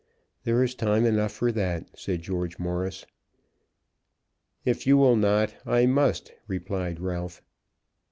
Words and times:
"There 0.45 0.63
is 0.63 0.73
time 0.73 1.05
enough 1.05 1.31
for 1.31 1.51
that," 1.51 1.85
said 1.95 2.23
George 2.23 2.57
Morris. 2.57 3.05
"If 4.65 4.87
you 4.87 4.97
will 4.97 5.15
not 5.15 5.53
I 5.63 5.85
must," 5.85 6.31
replied 6.47 6.99
Ralph. 6.99 7.43